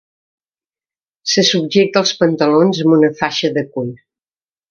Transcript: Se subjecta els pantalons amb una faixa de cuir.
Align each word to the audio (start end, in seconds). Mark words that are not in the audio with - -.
Se 1.33 1.43
subjecta 1.49 2.03
els 2.03 2.15
pantalons 2.23 2.81
amb 2.87 2.97
una 2.99 3.13
faixa 3.23 3.55
de 3.59 3.67
cuir. 3.77 3.95